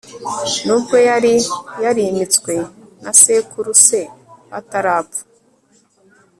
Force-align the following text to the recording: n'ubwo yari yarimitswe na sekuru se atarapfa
n'ubwo 0.65 0.95
yari 1.09 1.33
yarimitswe 1.83 2.53
na 3.03 3.11
sekuru 3.21 3.71
se 3.85 3.99
atarapfa 4.59 5.21